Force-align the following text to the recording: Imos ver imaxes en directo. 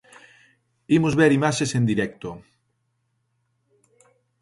Imos 0.97 1.13
ver 1.19 1.31
imaxes 1.39 1.71
en 1.79 1.83
directo. 1.91 2.29